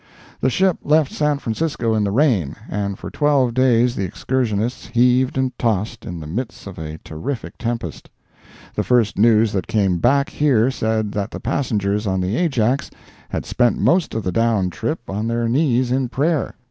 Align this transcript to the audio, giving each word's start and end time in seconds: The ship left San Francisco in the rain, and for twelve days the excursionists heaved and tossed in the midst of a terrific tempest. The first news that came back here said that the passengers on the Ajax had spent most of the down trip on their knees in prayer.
The 0.39 0.49
ship 0.49 0.79
left 0.83 1.11
San 1.11 1.37
Francisco 1.37 1.93
in 1.93 2.03
the 2.03 2.09
rain, 2.09 2.55
and 2.67 2.97
for 2.97 3.11
twelve 3.11 3.53
days 3.53 3.95
the 3.95 4.03
excursionists 4.03 4.87
heaved 4.87 5.37
and 5.37 5.55
tossed 5.59 6.05
in 6.07 6.19
the 6.19 6.25
midst 6.25 6.65
of 6.65 6.79
a 6.79 6.97
terrific 7.05 7.59
tempest. 7.59 8.09
The 8.73 8.83
first 8.83 9.19
news 9.19 9.51
that 9.51 9.67
came 9.67 9.99
back 9.99 10.29
here 10.31 10.71
said 10.71 11.11
that 11.11 11.29
the 11.29 11.39
passengers 11.39 12.07
on 12.07 12.19
the 12.19 12.35
Ajax 12.35 12.89
had 13.29 13.45
spent 13.45 13.77
most 13.77 14.15
of 14.15 14.23
the 14.23 14.31
down 14.31 14.71
trip 14.71 15.01
on 15.07 15.27
their 15.27 15.47
knees 15.47 15.91
in 15.91 16.09
prayer. 16.09 16.55